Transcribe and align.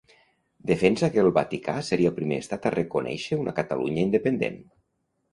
Defensava 0.69 1.09
que 1.15 1.19
el 1.23 1.27
Vaticà 1.35 1.75
seria 1.89 2.09
el 2.11 2.15
primer 2.19 2.39
estat 2.43 2.65
a 2.69 2.71
reconèixer 2.75 3.37
una 3.41 3.53
Catalunya 3.59 4.07
independent. 4.07 4.57